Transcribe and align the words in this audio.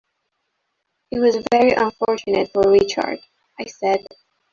It 1.11 1.19
was 1.19 1.45
very 1.51 1.73
unfortunate 1.73 2.51
for 2.51 2.63
Richard, 2.71 3.19
I 3.59 3.65
said. 3.65 4.03